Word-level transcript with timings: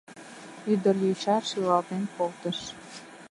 Ӱдыр 0.71 0.95
йоча 1.03 1.37
шӱлалтен 1.49 2.03
колтыш: 2.15 2.59